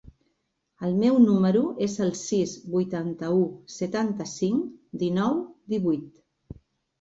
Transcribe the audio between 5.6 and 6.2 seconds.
divuit.